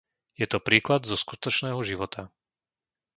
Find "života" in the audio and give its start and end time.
1.89-2.21